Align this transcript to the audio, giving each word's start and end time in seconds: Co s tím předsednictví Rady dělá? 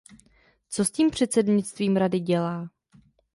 Co 0.69 0.85
s 0.85 0.91
tím 0.91 1.09
předsednictví 1.09 1.89
Rady 1.93 2.19
dělá? 2.19 2.69